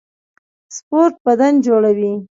سپورټ 0.75 1.13
بدن 1.25 1.53
جوړوي 1.65 2.13